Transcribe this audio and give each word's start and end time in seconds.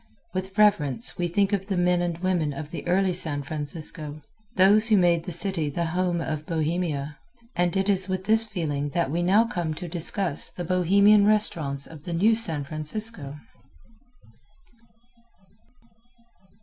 With 0.33 0.57
reverence 0.57 1.19
we 1.19 1.27
think 1.27 1.53
of 1.53 1.67
the 1.67 1.77
men 1.77 2.01
and 2.01 2.17
women 2.17 2.53
of 2.53 2.71
the 2.71 2.87
early 2.87 3.13
San 3.13 3.43
Francisco 3.43 4.21
those 4.55 4.89
who 4.89 4.97
made 4.97 5.25
the 5.25 5.31
city 5.31 5.69
the 5.69 5.85
Home 5.93 6.19
of 6.21 6.47
Bohemia 6.47 7.19
and 7.55 7.77
it 7.77 7.87
is 7.87 8.09
with 8.09 8.23
this 8.25 8.47
feeling 8.47 8.89
that 8.95 9.11
we 9.11 9.21
now 9.21 9.45
come 9.45 9.75
to 9.75 9.87
discuss 9.87 10.49
the 10.49 10.63
Bohemian 10.65 11.27
restaurants 11.27 11.85
of 11.85 12.05
the 12.05 12.13
New 12.13 12.33
San 12.33 12.63
Francisco. 12.63 13.35